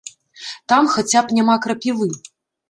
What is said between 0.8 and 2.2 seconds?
хаця б няма крапівы.